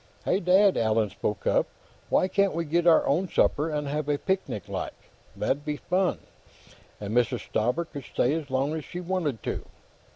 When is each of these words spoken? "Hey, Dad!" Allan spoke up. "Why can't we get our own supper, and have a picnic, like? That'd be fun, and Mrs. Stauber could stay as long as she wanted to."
"Hey, 0.25 0.39
Dad!" 0.39 0.77
Allan 0.77 1.11
spoke 1.11 1.45
up. 1.45 1.67
"Why 2.09 2.27
can't 2.27 2.55
we 2.55 2.65
get 2.65 2.87
our 2.87 3.05
own 3.05 3.27
supper, 3.29 3.69
and 3.69 3.87
have 3.87 4.09
a 4.09 4.17
picnic, 4.17 4.67
like? 4.67 4.95
That'd 5.35 5.63
be 5.63 5.77
fun, 5.77 6.21
and 6.99 7.15
Mrs. 7.15 7.41
Stauber 7.47 7.85
could 7.85 8.05
stay 8.05 8.33
as 8.33 8.49
long 8.49 8.73
as 8.73 8.83
she 8.83 8.99
wanted 8.99 9.43
to." 9.43 9.63